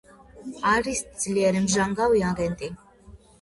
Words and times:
არის 0.69 1.01
ძლიერი 1.25 1.61
მჟანგავი 1.67 2.25
აგენტი. 2.31 2.73